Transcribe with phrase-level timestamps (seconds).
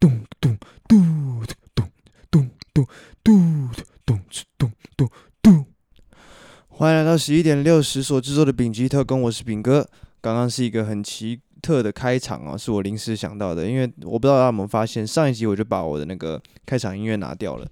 [0.00, 0.56] 咚咚
[0.88, 1.44] 咚
[1.76, 1.90] 咚
[2.30, 2.88] 咚咚
[3.22, 3.70] 咚
[4.06, 4.20] 咚
[4.56, 5.08] 咚咚
[5.42, 5.66] 咚。
[6.68, 9.88] 欢迎来到十一点六十所制作的丙级特工，我是丙哥。
[10.20, 17.68] 刚刚是一个很奇特的开场啊，是我临时想到的，因为我不知道大家有没有发现，上一集我就把我的那个开场音乐拿掉了。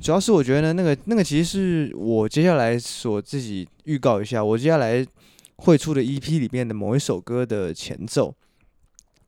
[0.00, 5.04] 主要是我觉得呢，那个那个其实是我接下来所自己预告一下，我接下来
[5.56, 8.34] 会出的 EP 里面的某一首歌的前奏。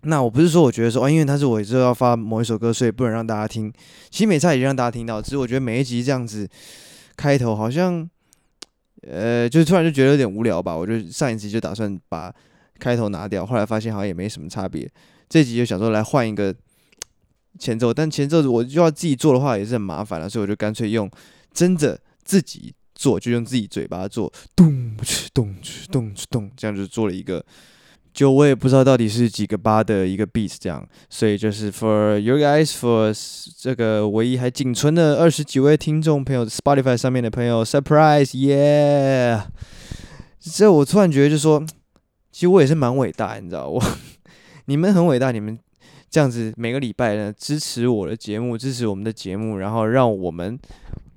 [0.03, 3.73] 那我不是说我觉得说哦，因为他是我之后要发某一首歌，所以不能让大家听。
[4.09, 5.21] 其实没差，也让大家听到。
[5.21, 6.49] 只是我觉得每一集这样子
[7.17, 8.09] 开头好像，
[9.03, 10.77] 呃，就突然就觉得有点无聊吧。
[10.77, 12.33] 我就上一集就打算把
[12.79, 14.89] 开头拿掉，后来发现好像也没什么差别。
[15.29, 16.55] 这集就想说来换一个
[17.59, 21.11] 前奏，但前奏我就要自己做的话也是很麻烦了，所以我就干脆用
[21.53, 27.45] 真的自己做，就用自己嘴巴做，咚哧咚哧咚哧咚，这样就做了一个。
[28.17, 33.15] 就我也不知道到底是几个八的一个 beat 这样，所以就是 for you guys for
[33.61, 39.43] 这个唯一还仅存的二十几位听众朋友，Spotify 上面的朋友，surprise yeah！
[40.41, 41.63] 这我突然觉得就说，
[42.33, 43.85] 其实我也是蛮伟大，你知道我，
[44.65, 45.59] 你们很伟大，你们
[46.09, 50.59] 这样子每个礼拜呢支持我的节目，支持我们的节目，然后让我们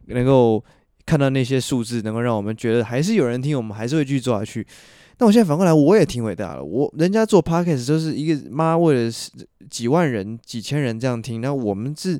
[0.08, 0.62] 能够
[1.06, 4.68] 看到那些数字，能够让我们觉得还是有人听，我们还是会继续做下去。
[5.20, 6.64] 那我现在反过来，我也挺伟大的。
[6.64, 9.12] 我人家做 podcast 就是一个妈为了
[9.70, 12.18] 几万人、几千人这样听，那我们是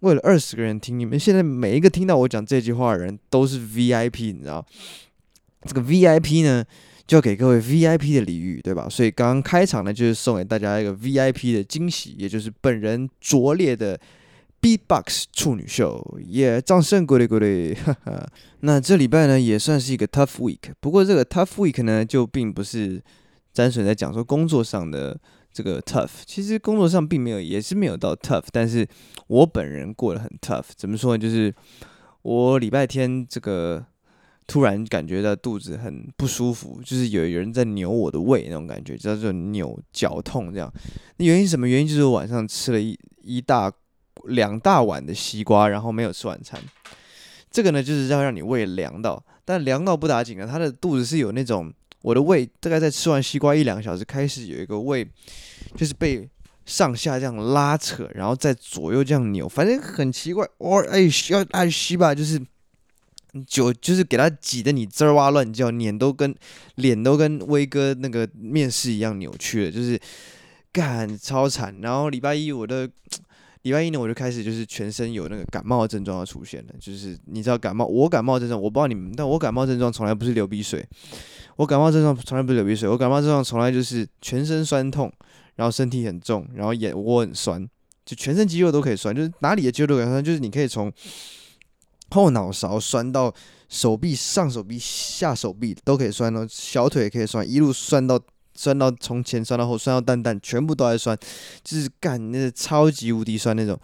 [0.00, 0.98] 为了二十个人听。
[0.98, 4.64] 你们现在每一个听到我讲这句话的人都是 VIP，你知道？
[5.66, 6.64] 这个 VIP 呢，
[7.06, 8.88] 就要给各位 VIP 的礼遇，对吧？
[8.88, 14.00] 所以刚刚开场呢，就是送给大家一个 VIP 的惊喜，也就是本人拙劣的。
[14.62, 16.62] Beatbox 处女秀，耶、yeah！
[16.62, 18.24] 掌声鼓励鼓励，哈哈。
[18.60, 20.72] 那这礼拜呢，也算是一个 tough week。
[20.78, 23.02] 不过这个 tough week 呢，就并不是
[23.52, 25.18] 单纯在讲说工作上的
[25.52, 26.22] 这个 tough。
[26.24, 28.44] 其实工作上并没有，也是没有到 tough。
[28.52, 28.86] 但是
[29.26, 30.66] 我本人过得很 tough。
[30.76, 31.20] 怎么说呢？
[31.20, 31.52] 就是
[32.22, 33.84] 我礼拜天这个
[34.46, 40.72] 突然感觉到肚子很不舒服，就是有有人在扭我的胃那种感觉，叫做扭绞痛这样。
[41.16, 41.66] 那原因什么？
[41.66, 43.72] 原因就是我晚上吃了一一大。
[44.26, 46.60] 两大碗的西瓜，然后没有吃晚餐，
[47.50, 51.72] 这个呢就是要让你胃凉到，但凉到不打紧啊，他的肚子是有那种，
[52.02, 55.06] 我的胃大概在吃完西瓜一两个小时开始有一个胃，
[55.76, 56.28] 就是被
[56.64, 62.40] 上下这样拉扯，然后再左右这样扭，反正很奇怪，我哎需要哎西吧，就是
[63.46, 66.34] 就就是给他挤得你吱哇乱叫，脸都跟
[66.76, 70.00] 脸都跟威哥那个面试一样扭曲了，就是
[70.72, 72.88] 干超惨，然后礼拜一我的。
[73.62, 80.84] 礼拜一呢，我就开始就是全身有那个感冒的症状要出现了，就是你知道感冒，我感冒症状我不知道你们，但我感冒症状从来不是流鼻水，
[81.56, 85.12] 我感冒症状从来不是流鼻水，我感冒症状从来就是全身酸痛，
[85.54, 87.64] 然后身体很重，然后眼窝很酸，
[88.04, 90.92] 就全身肌肉都可以酸，就是哪里的肌肉都可以酸，就是你可以从
[92.10, 93.32] 后脑勺酸到
[93.68, 98.20] 手臂、上手臂、下手臂都可以酸哦，小腿也可以酸，一路酸到。
[98.54, 101.16] 酸到从前酸到后，酸到蛋蛋，全部都在酸，
[101.62, 103.78] 就是干那个超级无敌酸那种。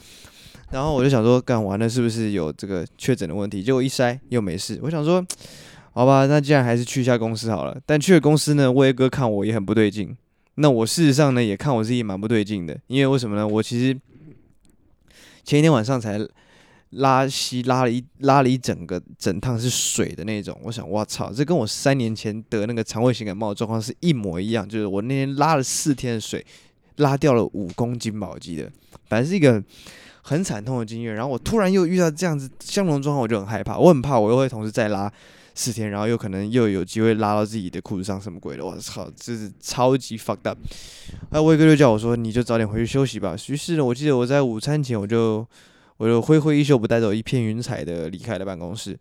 [0.71, 3.63] 然后我就想说，干完了是不是有这个确诊的问题？
[3.63, 4.79] 结果一筛又没事。
[4.83, 5.25] 我想说，
[5.93, 7.81] 好吧，那既然还是去一下公司好了。
[7.87, 10.17] 但去了公司呢，威哥看我也很不对劲。
[10.57, 13.47] 那我事实上呢，也看我自己蛮不对劲的，因为为什么呢？
[13.47, 13.99] 我其实
[15.45, 16.19] 前一天晚上才。
[16.93, 26.45] 拉稀拉了一拉了一整个整趟是水的那种，我想我操，这跟我三年前得那个肠胃型感冒的状况是一模一样，就是我那天拉了四天的水，
[26.97, 28.73] 拉掉了五公斤吧，我记得，
[29.07, 29.63] 反正是一个
[30.23, 31.15] 很惨痛的经验。
[31.15, 35.13] 然后我突然又遇到这样子相同状况，我就很害怕，我很怕我又会同时再拉
[35.55, 40.59] 四天，然后又可能又有机会拉到自己的裤子上什么鬼的，我操，这是超级 fucked up。
[41.31, 43.37] 那威哥就叫我说，你就早点回去休息吧。
[43.49, 45.47] 于是呢，我记得我在午餐前我就。
[45.99, 48.99] 我就挥挥衣袖，不带走一片云彩的离开了办公室。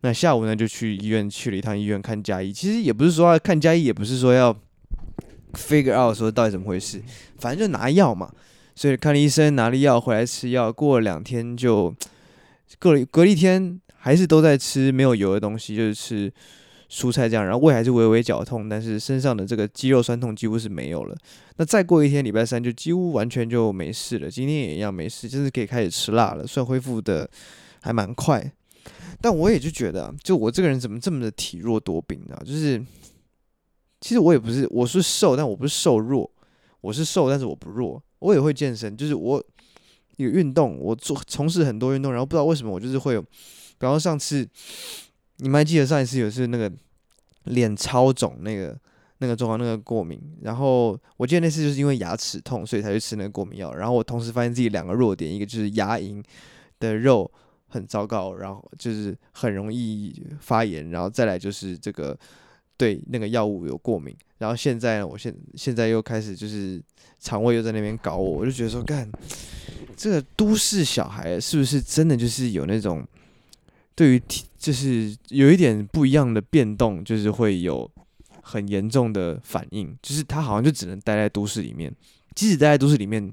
[0.00, 2.50] 那下午呢，就去医院去了一趟医院看家医。
[2.50, 4.56] 其实也不是说要看家医，也不是说要
[5.52, 7.02] figure out 说到底怎么回事，
[7.38, 8.32] 反正就拿药嘛。
[8.74, 10.72] 所以看了医生，拿了药回来吃药。
[10.72, 11.94] 过了两天就
[12.78, 16.32] 隔了隔了一天，还是都在吃没有油的东西，就是吃。
[16.90, 21.16] 蔬菜这样，然后胃还是微微绞痛，但是身上的这个肌肉酸痛几乎是没有了。
[21.56, 24.28] 那再过一天，礼拜三就几乎完全就没事了。
[24.28, 27.30] 今天也一样没事，就是可以开始吃辣了，算恢复的
[27.80, 28.52] 还蛮快。
[29.20, 32.36] 但我也就觉得，就我这个人怎么这么的体弱多病呢？
[32.44, 32.84] 就是
[34.00, 36.28] 其实我也不是，我是瘦，但我不是瘦弱，
[36.80, 38.02] 我是瘦，但是我不弱。
[38.18, 39.40] 我也会健身，就是我
[40.16, 43.28] 有运动，我做从事很多运动，然后不知道为什么我就是会有，比
[43.78, 44.48] 方上次。
[45.40, 46.70] 你们还记得上一次有是那个
[47.44, 48.78] 脸超肿那个
[49.18, 50.20] 那个状况，那个过敏。
[50.42, 53.74] 然后我记得那次就是因为牙齿痛，所以才去吃那个过敏药。
[53.74, 56.22] 然后我同时发现自己两个弱点，一个就是牙龈
[56.78, 57.30] 的肉
[57.68, 62.18] 很糟糕，然后就是很容易发炎，然后再来就是这个
[62.76, 64.16] 对那个药物有过敏。
[64.38, 66.82] 然后现在呢，我现现在又开始就是
[67.18, 69.10] 肠胃又在那边搞我，我就觉得说，干
[69.96, 73.06] 这个都市小孩是不是真的就是有那种
[74.00, 74.22] 对于
[74.56, 77.90] 就是有一点不一样的变动，就是会有。
[78.42, 81.94] 很严重的反应，就是他好像就只能待在都市里面。
[82.34, 83.32] 即使待在都市里面，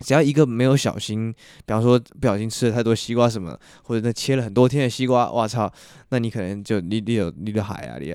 [0.00, 1.32] 只要一个没有小心，
[1.64, 5.72] 比方说不小心吃了太多西瓜什么，或者那切了很多天的西瓜，哇操，
[6.10, 8.14] 那你可能就你你有你的海啊你。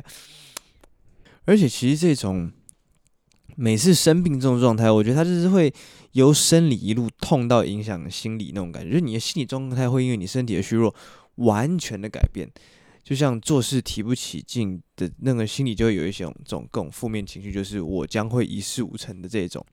[1.45, 2.51] 而且其实这种
[3.55, 5.73] 每次生病这种状态，我觉得他就是会
[6.11, 10.93] 由生理一路痛到影响心理那种感觉，就是你的心理状态会因为你身体的虚弱
[11.39, 12.49] 完全的改变。
[13.01, 19.65] 就像做事提不起劲的那个心里就会有一些这种各种负面情绪，就是我将会一事无成的这种。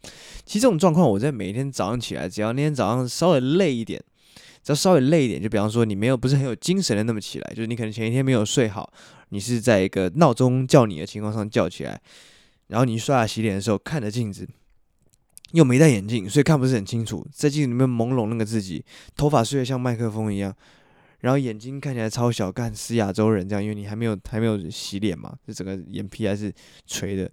[0.46, 4.02] 其实这种状况，我在每一天早上起来，只要那天早上稍微累一点，
[4.62, 8.90] 只要稍微累一点，就比方说你没有不是很有精神的那么起来，就是你可能前一天没有睡好，
[9.28, 12.00] 你是在一个闹钟叫你的情况上叫起来，
[12.68, 14.48] 然后你刷牙洗脸的时候看着镜子，
[15.52, 18.82] 又没戴眼镜，所以看不是很清楚，在镜子里面朦胧那个自己，
[19.14, 20.56] 头发睡得像麦克风一样。
[21.20, 26.52] 然后眼睛看起来超小，干死亚洲人这样，因为你还没有还没有洗脸嘛，就整个眼皮还是
[26.86, 27.30] 垂的、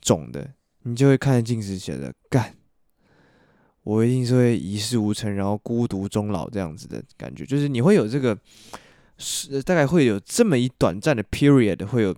[0.00, 0.52] 肿的，
[0.82, 2.54] 你就会看着镜子写着干，
[3.84, 8.36] 我一定是会一事无成，然后孤独终老这样子的感觉，就是你会有这个
[9.18, 12.14] 是大概会有这么一短暂的 period，会有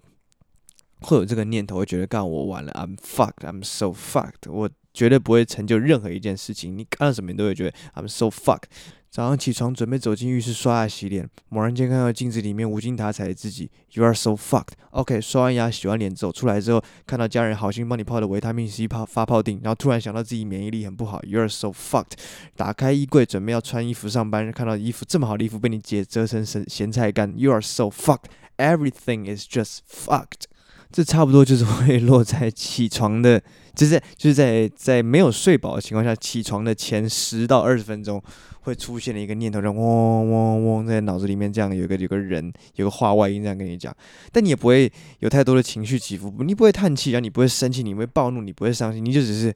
[1.01, 8.71] 会有这个念头，会觉得干我完了，I'm fucked，I'm so fucked，我绝对不会成就任何一件事情，你看到什么你都会觉得 I'm so fucked。
[9.15, 14.73] 早上起床，准备走进浴室刷牙洗脸，猛然间看到镜子里面无精打采的自己，You are so fucked。
[14.91, 22.15] OK，刷完牙洗完脸走出来之后，看到家人好心帮你泡的维他命 C 泡发泡錠，然后突然想到自己免疫力很不好，You are so fucked。
[22.57, 28.25] 打开衣柜准备要穿衣服上班，看到衣服这么好的衣服被你姐折成咸咸菜干，You are so fucked。
[28.57, 30.47] Everything is just fucked。
[30.95, 33.43] 这差不多就是 会落在起床的，
[33.75, 38.23] 就是就是在在没有睡饱的情况下，起床的前十到二十分钟。
[38.65, 43.95] 会出现的一个念头，就嗡嗡嗡在脑子里面，这样有个有个人有个话外音这样跟你讲，
[44.33, 49.55] 但你也不会有太多的情绪起伏，你不会叹气，然后你不会生气，你不会暴怒，你不会伤心，你就只是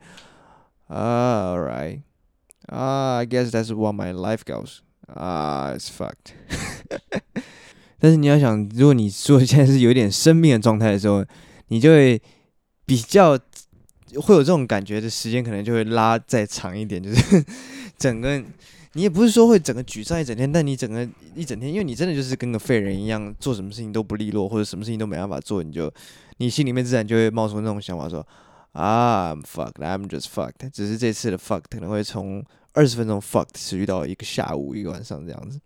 [0.90, 2.02] ，alright，
[2.66, 6.34] 啊，I guess that's what my life goes，啊，it's fucked。
[7.98, 11.24] 但是你要想，如果你说现在是有点生病的状态的时候，
[11.68, 12.20] 你就会
[12.86, 13.38] 比较
[14.16, 17.44] 会有这种感觉的时间，可能就会拉再长一点，就是
[17.98, 18.42] 整个。
[18.94, 25.92] 你也不是说会整个沮丧一整天，但你整个一整天，因为你真的就是跟个废人一样，做什么事情都不利落，或者什么事情都没办法做，你就
[26.38, 28.26] 你心里面自然就会冒出那种想法，说
[28.72, 30.70] ，I'm fucked, I'm just fucked。
[30.72, 32.42] 只是这次的 fuck 可能会从
[32.72, 35.60] 二十分钟 fuck 持续到一个下午、一个晚上这样子。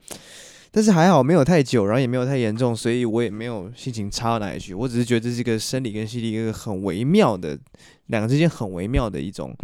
[0.73, 4.73] 但是还好没有太久，然后也没有太严重，所以我也没有心情差到哪里去。
[4.73, 7.57] 我只是觉得这是一个生理跟心理一个很微妙的
[8.07, 9.55] 两个之间很微妙的一种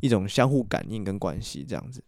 [0.00, 2.02] 一种相互感应跟关系这样子。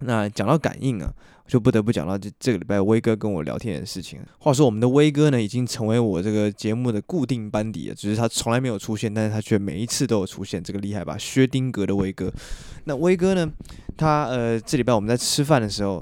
[0.00, 1.12] 那讲到感应啊，
[1.48, 4.20] 就不得不讲到这这个礼拜威哥跟我聊天的事情。
[4.38, 11.18] 话说我们的威哥呢，已经成为我这个节目的固定班底了，只是他从来没有出现，但是他却每一次都有出现，这个厉害吧？
[11.18, 12.32] 薛丁格的威哥。
[12.84, 13.50] 那威哥呢，
[13.96, 16.00] 他呃这礼拜我们在吃饭的时候，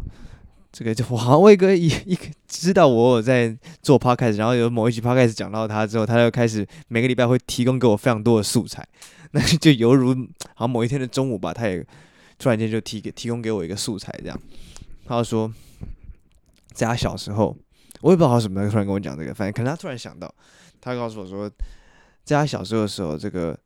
[0.77, 8.87] 这个就好像威哥一 一个知道我有在做 podcast，然后有某一集 podcast 讲到他之后，他就开始每个礼拜会提供给我非常多的素材，
[9.33, 10.15] 那就犹如
[10.55, 11.87] 好像某一天的中午吧，他也。
[12.39, 14.39] 突然间就提给提供给我一个素材，这样，
[15.07, 15.51] 他就说，
[16.75, 17.57] 在他小时候，
[18.03, 20.31] 我也不知道他什么，突然跟我讲这个，反正可能他突然想到，
[20.79, 21.51] 他告诉我说，
[22.25, 23.59] 在他小时候的时候，这个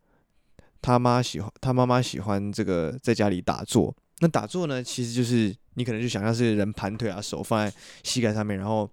[0.81, 8.91] 他妈喜欢他妈妈喜欢这个在家里打坐，那打坐呢，其实就是你可能就想象是人盘腿啊，手放在膝盖上面，然后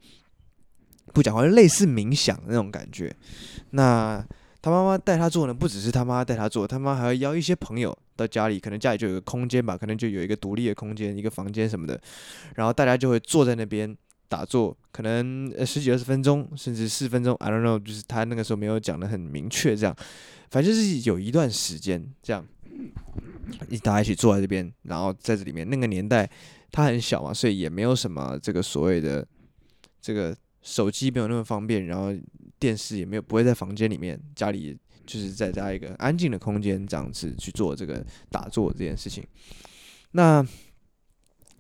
[1.13, 3.15] 不讲话，就类似冥想那种感觉。
[3.71, 4.25] 那
[4.61, 7.97] 他妈妈带他做呢，不只是他妈带他做，他妈还要邀一些朋友。
[8.17, 12.01] 到家里，可能家里就有个空间吧，可能就有一个独立的空间，一个房间什么的，
[12.55, 13.95] 然后大家就会坐在那边
[14.27, 19.95] 打坐，可能十几二十分钟，甚至四分钟，I don't know，就是他那个时候没有讲得很明确，这样，
[20.49, 22.43] 反正就是有一段时间这样，
[23.69, 26.27] 一大家一起坐在这边，然后在这里面，那个年代
[26.71, 29.27] 他很小嘛，所以也没有什么这个所谓的
[30.01, 32.13] 这个手机没有那么方便，然后
[32.59, 34.77] 电视也没有，不会在房间里面，家里。
[35.07, 39.25] 就是在家一个安静的空间，这样子去做这个打坐这件事情。
[40.11, 40.45] 那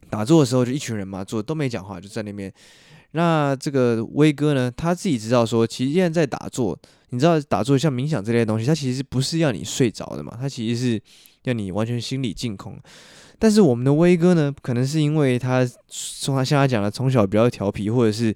[0.09, 2.53] 打坐的时候，就一群人嘛，坐都没讲话，就在那边。
[3.11, 6.77] 那这个威哥呢，他自己知道说，其实现在在打坐，
[7.11, 11.01] 你知道打坐像冥想这类东西，它其实不是要你睡着的嘛，它其实是
[11.43, 12.77] 要你完全心里净空。
[13.39, 18.33] 但是我们的威哥呢，可能是因为他从他像他讲的，从小比较调皮，或者是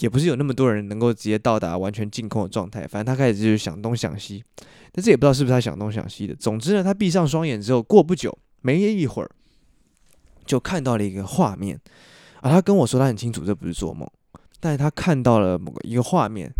[0.00, 2.86] 也不是有那么多人能够直接到达完全净空的状态。
[2.86, 4.44] 反正他开始就是想东想西，
[4.92, 6.34] 但这也不知道是不是他想东想西的。
[6.34, 9.30] 总之呢，他闭上双眼之后，过不久，没一会儿，
[10.44, 11.80] 就看到了一个画面。
[12.42, 14.06] 啊，他跟我说他很清楚这不是做梦，
[14.60, 16.52] 但是他看到了某个一个画面，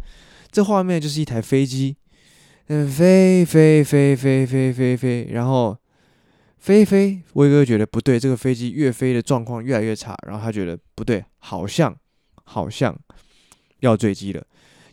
[0.51, 1.95] 这画面就是一台飞机，
[2.69, 5.77] 嗯，飞飞飞飞飞飞飞，然后。
[6.65, 11.95] 飞飞，威哥觉得不对，这个飞机越飞的状况越来越差，然后他觉得不对，好像
[12.45, 12.99] 好像
[13.81, 14.43] 要坠机了。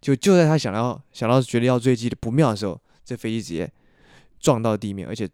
[0.02, 3.72] 就就在他想要想到觉得要坠机的不妙的时候，这飞机直接
[4.38, 5.30] 撞到地面，而且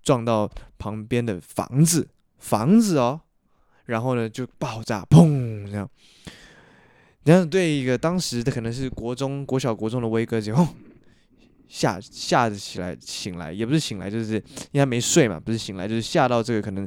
[0.00, 3.22] 撞到旁边的房子，房子哦，
[3.86, 5.90] 然后呢就爆炸，砰这样。
[7.24, 10.54] 然后对一个当时的可能是国中国小国中的威哥就。
[11.72, 16.86] 吓吓着起来，醒来也不是醒来，就是因为他没睡嘛，不是醒来就是吓到这个可能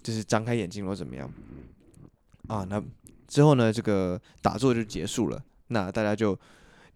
[0.00, 1.28] 就是张开眼睛或怎么样
[2.46, 2.64] 啊？
[2.70, 2.80] 那
[3.26, 6.38] 之后呢，这个打坐就结束了，那大家就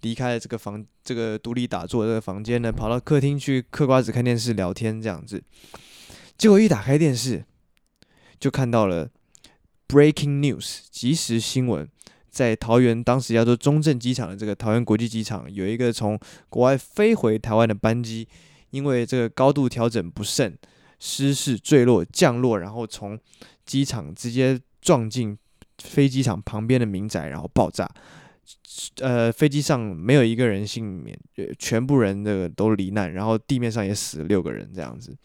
[0.02, 5.42] 离开了这个房，这个独立打坐的这个房间呢，跑到客厅去嗑瓜子、看电视、聊天这样子。
[6.36, 7.44] 结果一打开电视，
[8.38, 9.10] 就看到了
[9.88, 11.88] Breaking News 即时新闻。
[12.30, 16.18] 在桃园，当时叫做中正机场的这个桃园国际机场，有一个从
[16.48, 18.28] 国外飞回台湾的班机，
[18.70, 20.56] 因为这个高度调整不慎，
[20.98, 23.18] 失事坠落降落，然后从
[23.64, 25.36] 机场直接撞进
[25.82, 27.88] 飞机场旁边的民宅，然后爆炸。
[29.00, 31.18] 呃，飞机上没有一个人幸免，
[31.58, 35.16] 全部人的都罹难，然后地面上也死了六个人，这样子。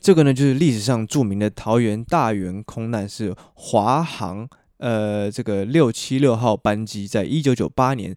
[0.00, 4.48] 这个呢，就是历史上著名的桃园大园空难，是华航。
[4.78, 8.14] 呃，这个六七六号班机在一九九八年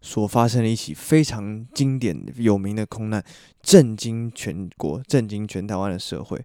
[0.00, 3.24] 所发生的一起非常经典有名的空难，
[3.62, 6.44] 震惊全国，震惊全台湾的社会。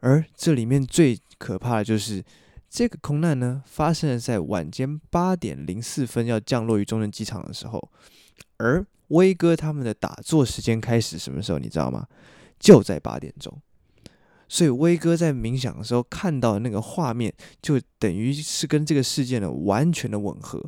[0.00, 2.24] 而这里面最可怕的就是
[2.70, 7.90] 这个空难呢，发生了在晚间八点零四分要降落于中正机场的时候，
[8.58, 11.58] 而威哥他们的打坐时间开始什么时候？
[11.58, 12.06] 你知道吗？
[12.58, 13.60] 就在八点钟。
[14.48, 20.64] 所以威哥在冥想的时候看到的那个画面，就等于是跟这个事件的完全的吻合。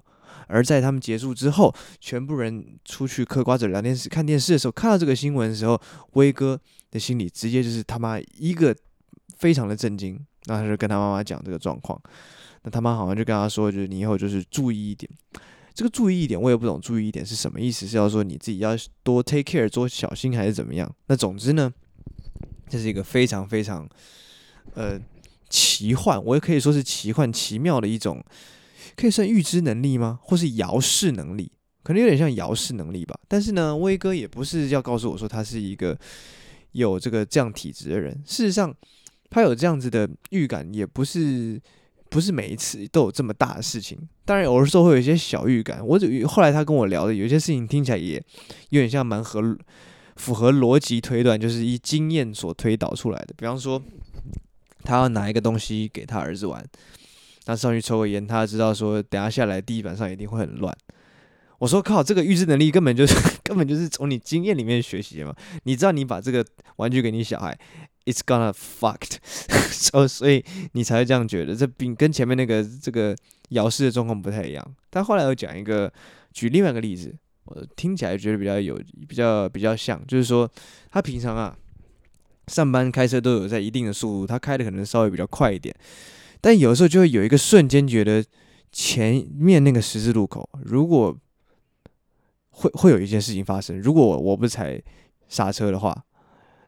[0.47, 5.79] 而在他们结束之后，全部人出去嗑瓜子、聊电视、看电视的时候，看到这个新闻的时候，
[6.13, 6.59] 威哥
[6.91, 8.75] 的心里直接就是他妈一个
[9.37, 10.19] 非常的震惊。
[10.47, 12.01] 那他就跟他妈妈讲这个状况，
[12.63, 15.11] 那他妈好像就跟他说，就是你以后就是注意一点。
[15.75, 18.71] 这个注意一点，我也不懂注意一点是什么意思，是要说你自己要
[19.03, 20.91] 多 take care，多小心还是怎么样？
[21.09, 21.71] 那总之呢。
[22.69, 23.89] 这是一个非常非常，
[24.75, 25.01] 呃，
[25.49, 28.23] 奇幻，我也可以说是奇幻奇妙的一种，
[28.97, 30.19] 可以算预知能力吗？
[30.23, 31.51] 或是遥视能力？
[31.83, 33.19] 可能有点像遥视能力吧。
[33.27, 35.99] 但是呢，威哥也不是要告诉我说他是一个
[36.73, 38.13] 有这个这样体质的人。
[38.27, 38.75] 事实上，
[39.31, 41.59] 他有这样子的预感，也不是
[42.11, 43.99] 不是每一次都有这么大的事情。
[44.27, 45.81] 当然，有的时候会有一些小预感。
[45.87, 48.23] 我后来他跟我聊的，有些事情听起来也
[48.69, 49.57] 有点像蛮合。
[50.19, 53.33] 符合逻辑推断，就是以经验所推导出来的。
[53.39, 53.81] 比方说，
[54.83, 56.63] 他要拿一个东西给他儿子玩，
[57.45, 60.77] 他上去抽个烟，他知道说等下下来地板上一定会很乱。
[61.59, 65.35] 我说靠，这个预知能力根本就是 根本就是从你经验里面学习的嘛。
[65.63, 66.45] 你知道你把这个
[66.77, 67.59] 玩具给你小孩
[68.05, 69.17] ，it's gonna fucked，
[69.71, 71.57] 所所以你才会这样觉得。
[71.57, 73.17] 这并跟前面那个这个
[73.51, 74.75] 遥视的状况不太一样。
[74.91, 75.93] 他后来又讲一个，
[76.33, 77.15] 举另外一个例子。
[77.49, 78.79] 我听起来觉得比较有
[79.09, 80.47] 比较比较像，就是说
[80.91, 81.57] 他平常啊
[82.47, 85.75] 上班开车都有在一定的速度，他开的可能稍微比较快一点，
[86.43, 88.23] 但有时候就会有一个瞬间觉得
[88.71, 91.17] 前面那个十字路口如果
[92.51, 94.79] 会会有一件事情发生，如果我不踩
[95.27, 96.05] 刹车的话，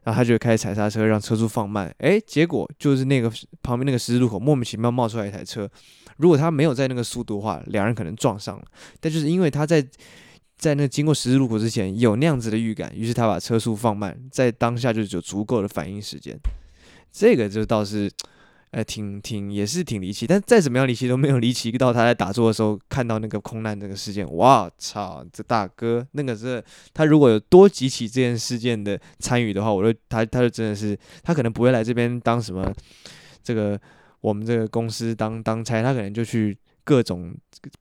[0.03, 5.69] 然后他就开始踩刹车让车速放慢，诶，结果就是那个旁边那个十字路口莫名其妙冒出来一台车，
[6.17, 8.63] 如果他没有在那个速度的话，两人可能撞上了，
[8.99, 9.85] 但就是因为他在。
[10.61, 16.37] 在那经过十字路口之前有那样子的预感，于是他把车速放慢，在当下就有足够的反应时间。
[17.11, 18.07] 这个就倒是，
[18.69, 24.31] 呃，挺挺也是挺离奇，但再怎么样离奇都没有离奇到他在打坐的时候看到那个空难这个事件。
[24.35, 26.63] 哇操，这大哥那个是
[26.93, 32.71] 他如果有多几起这件事件的参与的话，我就他他就真的是他可能不会来这边当什么
[33.43, 33.81] 这个
[34.19, 36.55] 我们这个公司当当差，他可能就去。
[36.91, 37.33] 各种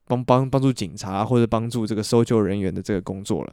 [0.06, 3.52] 帮帮帮助警察或者帮助这个搜救人员的这个工作了，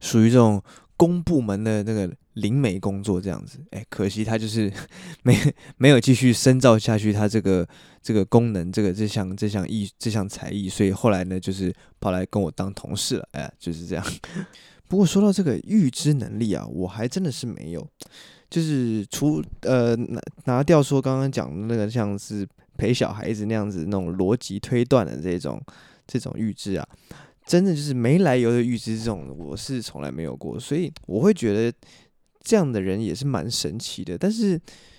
[0.00, 0.60] 属于这种
[0.96, 3.60] 公部门的那个灵媒工作这样子。
[3.70, 4.72] 哎，可惜他就是
[5.22, 5.38] 没
[5.76, 7.64] 没有继续深造下去，他这个
[8.02, 13.28] 这个功能，这个这项这项艺这项才艺，所以后来呢，就是跑来跟我当同事了。
[13.30, 14.04] 哎，就是这样。
[14.88, 17.88] 不过说到这个预知能力啊，我还真的是没有。
[18.48, 22.46] 就是除呃拿拿掉说刚刚讲的那个像是
[22.76, 25.60] 陪小孩子那样子那种逻辑推断的这种
[26.06, 26.86] 这种预知啊，
[27.46, 30.60] 真的就是没来由的预知这种，我是从来没有过。
[30.60, 31.72] 所以我会觉得
[32.42, 34.16] 这样的人也是蛮神奇的。
[34.16, 34.56] 但是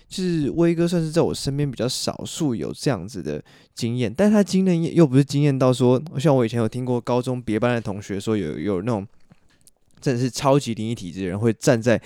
[0.08, 3.42] 就是威哥算是在我身边比较少数有这样子的
[3.74, 9.06] 经验，但他经验又不是经验到说，像我以前有听过高中别班的同学说有有那种。
[10.00, 12.00] 真的是超级灵异体质的人会站在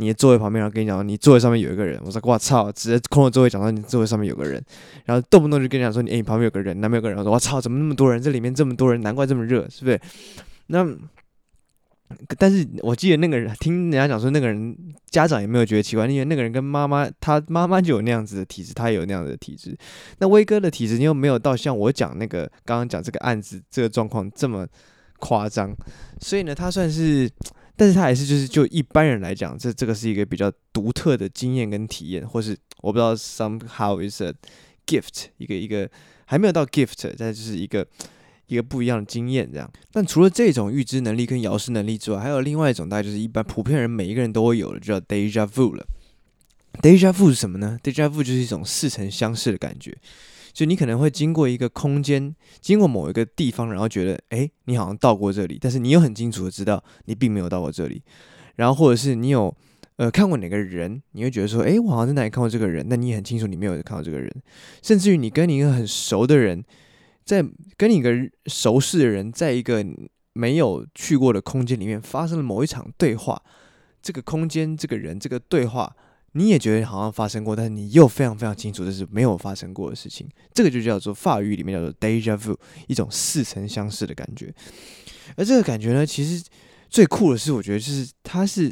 [0.00, 2.00] 你的座位旁边，然后跟你讲，你座位上面有一个人。
[2.04, 4.62] 我说我操，直接空了座位讲到你座位上面有个人，
[5.04, 7.18] 然后动不动就跟你讲说，你、欸、你旁边有个人，那边有个人。
[7.18, 8.22] 我说我操，怎么那么多人？
[8.22, 10.00] 这里面这么多人，难怪这么热，是不是？
[10.68, 10.86] 那
[12.38, 14.76] 但是我记得那个人听人家讲说，那个人
[15.10, 19.76] 家长也没有觉得奇怪，因为那个人跟妈妈，他妈妈就有那样子的体质，他也有那样子的体质。
[20.18, 24.64] 那威哥的体质你又没有到像我讲那个刚刚讲这个案子这个状况这么。
[25.20, 25.74] 夸张，
[26.20, 27.28] 所以呢，他算是，
[27.78, 34.34] 但是他还是就是就一般人来讲，这这个是一个比较独特的经验跟体验，或是我不知道 somehow is a
[34.84, 35.88] gift，一个一个
[36.26, 37.86] 还没有到 gift，但就是一个
[38.48, 39.70] 一个不一样的经验这样。
[39.92, 45.86] 但除了这种预知能力跟遥视能力之外，还有另外一种，大概就是一般普遍人每一个人都会有的，就叫 deja vu 了。
[46.82, 49.96] deja vu 是什么呢？deja vu 就是一种似曾相识的感觉。
[50.52, 58.02] 就你可能会经过一个空间，经过某一个地方，然后觉得，诶，你好像到过这里，但是你又很清楚的知道你并没有到过这里。
[58.56, 59.54] 然后或者是你有
[59.96, 64.30] 呃看过哪个人，你会觉得说，诶，我好像在哪里看过这个人，那你也很清楚你没有看过这个人。
[64.82, 66.64] 甚至于你跟你一个很熟的人，
[67.24, 67.44] 在
[67.76, 68.12] 跟你一个
[68.46, 69.84] 熟识的人，在一个
[70.32, 73.40] 没有去过的空间里面发生了某一场对话，
[74.02, 75.94] 这个空间、这个人、这个对话。
[76.32, 82.54] 你也觉得好像发生过，但是你又非常非常清楚这是没有发生过的事情，这个就叫做法语里面叫做 deja vu，
[82.86, 84.54] 一种似曾相识的感觉。
[85.36, 86.44] 而这个感觉呢，其实
[86.90, 88.70] 最酷的是，我觉得就是它是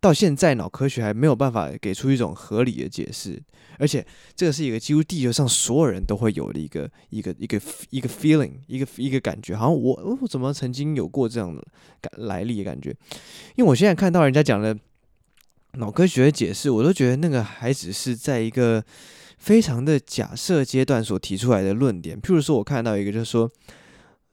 [0.00, 3.40] 到现在脑科学还没有办法给出一种合理的解释，
[3.78, 11.64] 而且这个是一个几乎地球上所有人都会有的一个一个一个一个 feeling，一个一个感觉，好像我我怎么曾经有过这样的
[12.00, 12.90] 感来历的感觉？
[13.54, 14.76] 因为我现在看到人家讲的。
[15.78, 18.84] 脑科学的解释，我都觉得那个还只是在一个
[19.38, 22.20] 非常的假设阶段所提出来的论点。
[22.20, 23.50] 譬如说，我看到一个，就是说，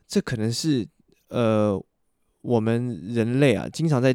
[0.07, 0.85] 这可能是
[1.29, 1.81] 呃，
[2.41, 4.13] 我们人类啊，经常在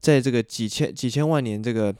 [0.00, 1.94] 在这个几千几千万年这个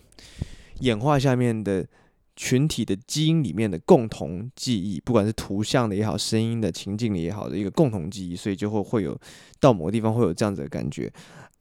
[0.81, 1.87] 演化下面的
[2.35, 9.17] 群体的基因里面的共同记忆，不管是图像的也好，声音的情境的也好的一个共同记忆，所以就会会有
[9.61, 11.13] 到某个地方会有这样子的感觉。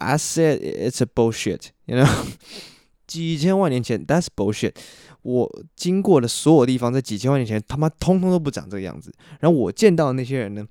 [0.01, 2.09] I said it's a bullshit，you know，
[3.05, 4.73] 几千万年前，that's bullshit。
[5.21, 9.13] 我经过的所有地方，在几千万年前，他妈通通都不长这个样子。
[9.39, 10.65] 然后我见到的那些人呢，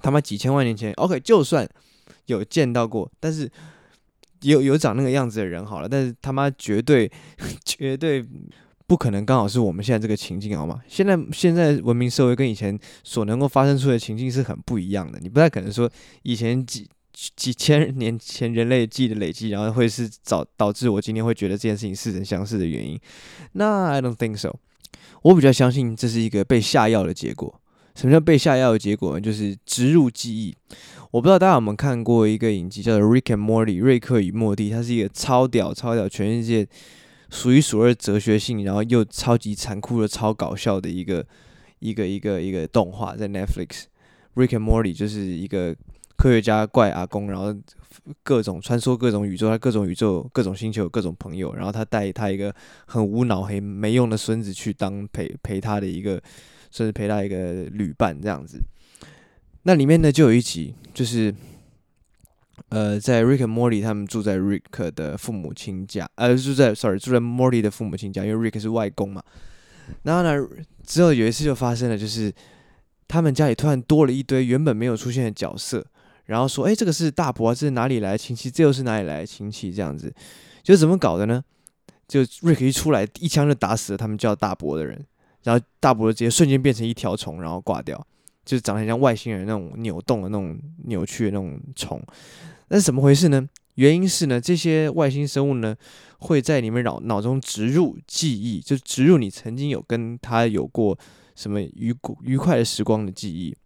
[0.00, 1.68] 他妈几千万年前，OK，就算
[2.24, 3.50] 有见到过，但是
[4.40, 7.12] 有有长那个样子的人好了，但是他妈绝对
[7.62, 8.24] 绝对
[8.86, 10.80] 不可能刚好是我们现在这个情境，好吗？
[10.88, 15.18] 现在现在文明社会跟以前所能够发生出的情境是很不一样的。
[15.20, 15.90] 你不太可能说
[16.22, 16.88] 以前几。
[17.36, 22.98] 几千年前人类记忆的累积，然后会是导导致我今天会觉得这件事情似曾相识的原因。
[23.52, 24.56] 那 I don't think so。
[25.22, 27.60] 我比较相信这是一个被下药的结果。
[27.94, 29.20] 什么叫被下药的结果呢？
[29.20, 30.56] 就是植入记忆。
[31.10, 36.66] 我不知道大家有没有看过一个影集叫做《Rick and Morty》瑞克与莫蒂，它是一个超屌超屌，全世界
[37.28, 41.26] 数一数二哲学性，然后又超级残酷的超搞笑的一个
[41.80, 43.84] 一个一个一个动画，在 Netflix。
[44.36, 45.76] Rick and Morty 就是一个。
[46.20, 47.54] 科学家怪阿公，然后
[48.22, 52.54] 各种穿梭各种宇宙，他各种宇宙、各种星球、各种朋友，然后他带他一个
[52.84, 56.20] 很无脑、很没用的孙子去当陪陪他的一个，
[56.70, 58.60] 甚至陪他一个旅伴这样子。
[59.62, 61.34] 那里面呢，就有一集，就是
[62.68, 69.22] 呃，在 Rick 和 Morty 他们住在 Rick 的父母亲家，呃，住在 Sorry 住在 Morty 的父母亲家，因为 Rick 是外公嘛。
[70.02, 70.46] 然后呢，
[70.84, 72.30] 之后有一次就发生了，就是
[73.08, 75.86] 他们家里突然多了一堆原本没有出现的角色。
[76.30, 78.48] 然后说，哎，这个是大伯，这是哪里来的亲戚？
[78.48, 79.72] 这又是哪里来的亲戚？
[79.72, 80.14] 这样子，
[80.62, 81.42] 就怎么搞的呢？
[82.06, 85.04] 就瑞克一出来，一枪就打死了他们叫大伯的人，
[85.42, 88.06] 然后大伯直接瞬间变成一条虫，然后挂掉，
[88.44, 92.00] 就长得像外星人那种扭动的那种扭曲的那种虫。
[92.68, 93.48] 那是怎么回事呢？
[93.74, 95.74] 原因是呢，这些外星生物呢
[96.20, 100.96] 会在你们脑脑中植入记忆，就植入你曾经有跟他有过
[101.34, 103.56] 什么愉愉快的时光的记忆。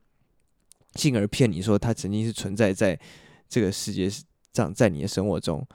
[0.95, 2.99] 进而骗你说他曾经是存在在
[3.49, 4.09] 这个世界
[4.53, 5.67] 这样在你的生活中。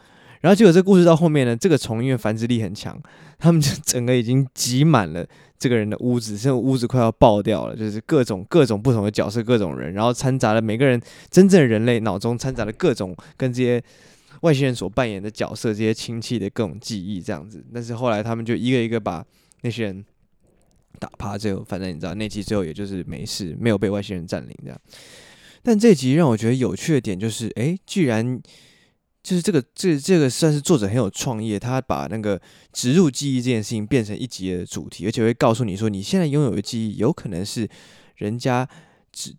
[0.41, 2.97] 然后结果这故事到后面呢，这个虫因为繁殖力很强，
[3.37, 5.27] 他们就 整个已经挤满了
[5.57, 13.83] 这个人的屋子，这个屋子快要爆掉了，就是各种各种不同的角色，各种人，然后掺杂了每个人真正人类脑中掺杂了各种跟这些
[14.41, 17.61] 外星人所扮演的角色，这些亲戚的各种记忆这样子。
[17.73, 19.21] 但是后来他们就一个一个把
[19.63, 20.05] 那些人
[20.97, 24.81] 打趴，最后反正你知道那集最后也就是没事，没有被外星人占领这样。
[25.61, 28.41] 但这集让我觉得有趣的点就是，诶，既然
[29.21, 37.69] 就是这个，这这个算是作者很有创意，他把那个植入记忆这件事情变成一集的主题，而且会告诉你说，你现在拥有的记忆有可能是
[38.15, 38.67] 人家，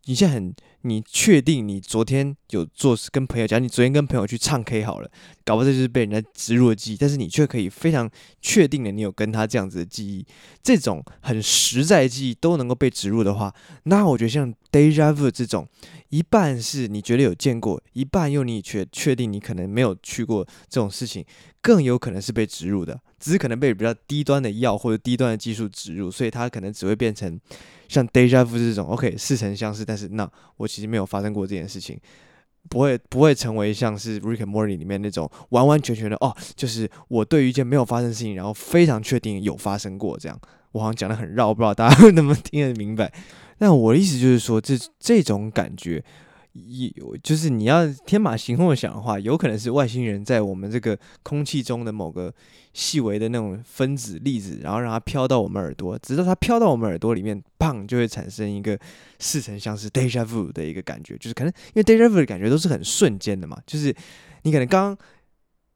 [0.05, 5.11] 你现在很，你确定你昨天有做跟朋友讲，你昨天跟朋友去唱 K 好了，
[5.45, 10.27] 搞不好这就是被人家植入的记忆，但是你却可以非常确定的，你有跟他这样子的记忆，
[10.63, 15.69] 这种很实在的记忆都能够被植入的话，那我觉得像 Deja Vu 这种。
[16.11, 21.25] 一半是你觉得有见过，一半又你确确定你可能没有去过这种事情，
[21.63, 27.39] 更有可能是被植入的，只是可能被比较低端的药或者低端的技术植入，所以它可能只会变成
[27.91, 31.99] 像 Deja Vu 这种，OK 似曾相识，但是那我其实没有发生过这件事情，
[32.69, 43.13] 不会不会成为像是 Rick and Morty 里面那种完完全全的哦，就是我对于一件没有发生的事情，然后非常确定有发生过这样，我好像讲的很绕，不知道大家 能不能听得明白。
[43.59, 46.03] 那我的意思就是说，这这种感觉，
[46.53, 52.35] 有就是你要天马行空的想的话，有可能是外星人在我们这个空气中的某个
[52.73, 58.79] 细微的那种分子粒子，然后让它飘到我们耳朵，直到它飘到我们耳朵里面，砰，就会产生一个
[59.21, 61.17] 似曾相识 deja vu 的一个感觉。
[61.19, 63.95] 就是可能因为 deja vu 的感觉都是很瞬间的嘛，就是
[64.43, 64.97] 你可能刚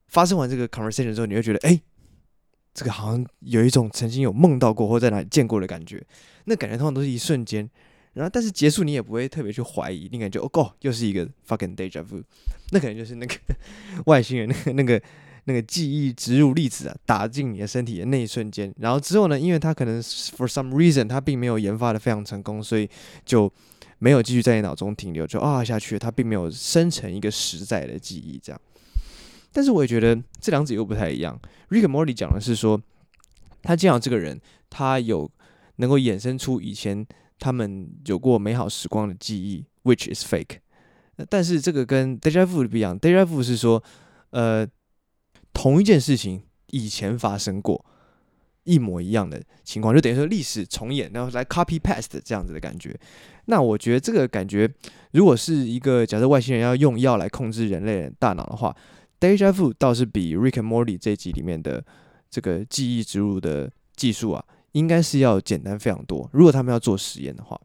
[0.08, 1.80] 发生完这个 conversation 之后，你会觉得，哎，
[2.72, 6.04] 这个好像有一种曾经有梦到过或在哪里见过的感觉。
[6.46, 7.70] 那感觉通常都是一瞬间，
[8.14, 12.22] 然后但是结束你也不会特别去怀疑，你感觉哦，Go，又是一个 fucking deja vu，
[12.70, 13.34] 那可能就是那个
[14.06, 15.02] 外星人那个那个
[15.44, 22.88] 那个记忆植入粒子啊，打进你的身体的那一瞬间，然后之后呢，因为它可能 for some reason 它并没有研发的非常成功，所以
[23.24, 23.52] 就
[23.98, 28.60] 没有继续在你脑中停留，就啊下去他，并没有生成一个实在的记忆这样。
[29.52, 31.36] 但是我也觉得这两者又不太一样。
[31.70, 32.80] Rick Morty 讲的是说，
[33.62, 35.28] 他见到这个人，他有。
[35.78, 37.04] 能够衍生出以前
[37.44, 40.60] 他们有过美好时光的记忆，which is fake。
[41.28, 43.84] 但是这个跟 deja vu 不一样，deja vu 是说，
[44.30, 44.66] 呃，
[45.52, 47.84] 同一件事情以前发生过，
[48.62, 52.98] 一模一样的情况，就等于说历史重演，然后来 copy p a s t 这样子的感觉。
[53.44, 54.66] 那我觉得这个感觉，
[55.12, 58.74] 如果是一个假设外星人要用药来控制人类的大脑的话
[59.20, 61.84] ，deja vu 倒是比 Rick and Morty 这集里面的
[62.30, 64.42] 这个记忆植入的技术啊。
[64.74, 66.28] 应该是要简单非常多。
[66.32, 67.60] 如果他们要做实验的话，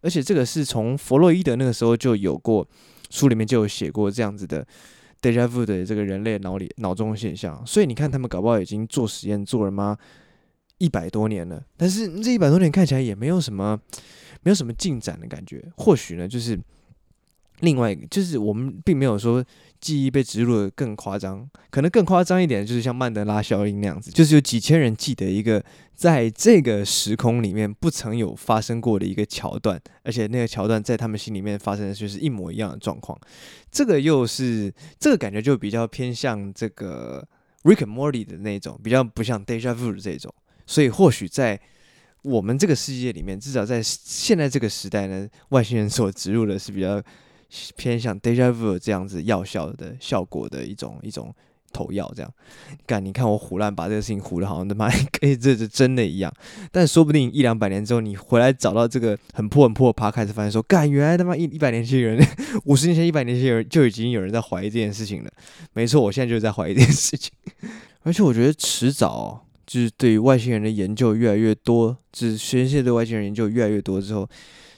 [0.00, 2.66] 而且这个是从弗洛伊德那个时候就有过，
[3.10, 4.66] 书里面就有写过这样子的
[5.20, 7.62] déjà vu 的这个人类脑里脑中现象。
[7.66, 9.96] 所以你看，他们搞不好已经做实验做了吗？
[10.78, 13.78] 一百多年了，但是这一百多年看起来也没有什么，
[14.42, 15.62] 没有什么进展的感觉。
[15.76, 16.58] 或许呢，就是
[17.60, 19.44] 另外一个，就是我们并没有说。
[19.80, 33.18] 记忆被植入的更夸张，可能更夸张一点，就是像曼德拉效应那样子，就是有几千人记得一个在这个时空里面不曾有发生过的一个桥段，而且那个桥段在他们心里面发生的就是一模一样的状况。
[33.72, 37.26] 这个又是这个感觉就比较偏向这个
[37.62, 40.30] Rick and Morty 的那种，比较不像 Deja Vu 这种。
[40.66, 41.58] 所以或许在
[42.20, 47.02] 我们这个世界里面，至少在现在这个时代呢，外星人所植入的是比较。
[47.76, 51.34] 偏向 deja vu 这样子药效的效果的一种一种
[51.72, 52.32] 投药，这样
[52.84, 56.32] 干，你看我胡乱把这个事情唬得好像他妈跟 这是真的一样，
[56.72, 62.20] 但说不定一两百年之后，你回来找到这个很破很破的趴，开始发现说，干，原来他妈一一百年前人，
[62.64, 65.30] 五十年前一百年前有人就已经有人在怀疑这件事情了。
[65.72, 67.30] 没错，我现在就是在怀疑这件事情，
[68.02, 74.28] 而且我觉得迟早就是对于外星人的研究越来越多，就是全世界对外星人研究越来越多之后。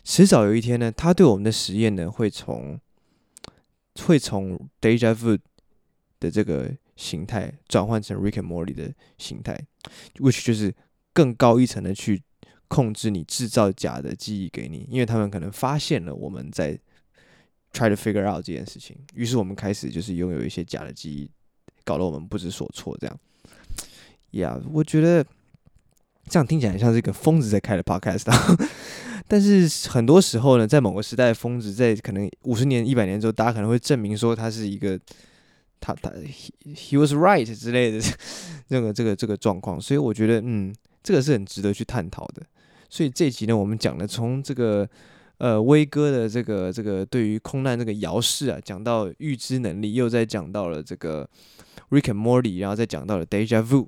[0.04, 2.78] 迟早有一天呢，他对我们的实验呢，会从
[4.04, 5.38] 会从 Deja Vu
[6.18, 9.58] 的这个形态转换成 Rick and Morty 的形态
[10.16, 10.74] ，which 就是
[11.12, 12.22] 更高一层的去
[12.68, 16.78] 控制你制造假的记忆给你，因为他们可能发现了我们在
[17.72, 21.30] try to figure out 这件事情，于是我们开始就是拥有一些假的记忆，
[21.84, 22.96] 搞得我们不知所措。
[23.00, 23.18] 这样，
[24.32, 25.24] 呀、yeah，我觉得
[26.28, 28.26] 这样听起来像是一个疯子在开的 podcast。
[29.28, 34.98] 但是很多时候呢，在某个时代的疯子，在可能五十年、一百年之后，大家可能会证明说他是一个，
[35.80, 38.00] 他他 he, he was right 之类的
[38.68, 39.80] 这个这个这个状况。
[39.80, 42.42] 所以我觉得，嗯，这个是很值得去探讨的。
[42.90, 44.86] 所以这一集呢，我们讲了从这个
[45.38, 51.26] 呃威哥的这个这个对于空难这个遥视啊，讲到预知能力，又在讲到了这个
[51.90, 53.86] Rick and Morty，然后再讲到了 Deja Vu。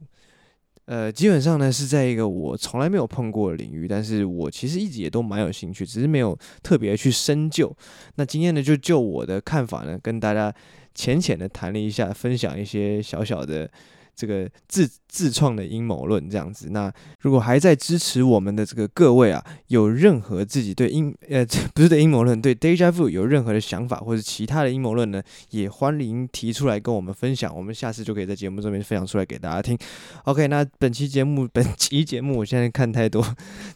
[0.86, 7.74] 呃，基本上呢是在一个我从来没有碰过的领域，但是我其实一直也都蛮有兴趣，只是没有特别去深究。
[8.16, 10.54] 那今天呢，就就我的看法呢，跟大家
[10.94, 13.70] 浅浅的谈了一下，分享一些小小的。
[14.14, 29.78] 这个自自创的阴谋论这样子，那如果还在支持我们的这个各位啊，有任何自己对阴呃 不是对阴谋论对 Deja Vu 有任何的想法或者其他的阴谋论呢，也欢迎提出来跟我们分享，我们下次就可以在节目这边分享出来给大家听。
[30.24, 33.24] OK，那本期节目 本期节目我现在看太多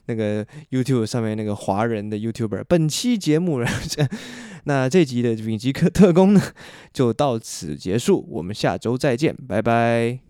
[0.07, 4.07] 那个 YouTube 上面那个华人的 YouTuber，本期节目然后 这
[4.65, 6.43] 那这集的顶级特特工呢
[6.93, 10.28] 就到此结束，我们下周再见，拜拜。